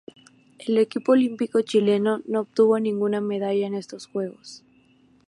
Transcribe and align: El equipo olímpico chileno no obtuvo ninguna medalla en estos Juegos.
El 0.57 0.79
equipo 0.79 1.11
olímpico 1.11 1.61
chileno 1.61 2.23
no 2.25 2.39
obtuvo 2.39 2.79
ninguna 2.79 3.21
medalla 3.21 3.67
en 3.67 3.75
estos 3.75 4.07
Juegos. 4.07 4.63